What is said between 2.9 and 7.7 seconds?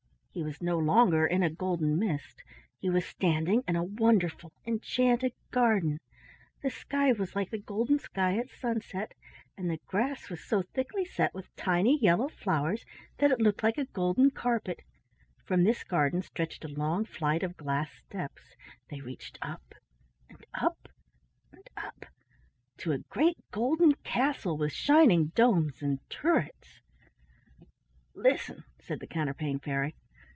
standing in a wonderful enchanted garden. The sky was like the